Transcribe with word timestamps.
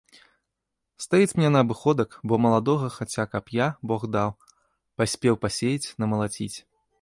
Стаіць 1.03 1.35
мне 1.39 1.49
на 1.55 1.59
абыходак, 1.65 2.09
бо 2.31 2.39
маладога 2.45 2.87
хаця 2.95 3.27
каб 3.33 3.53
я, 3.59 3.67
бог 3.93 4.01
даў, 4.17 4.29
паспеў 5.03 5.39
пасеяць, 5.45 5.93
намалаціць. 6.07 6.53